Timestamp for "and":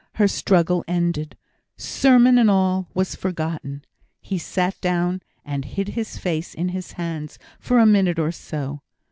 2.39-2.49, 5.45-5.63